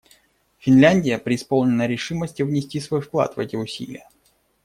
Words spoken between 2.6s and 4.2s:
свой вклад в эти усилия.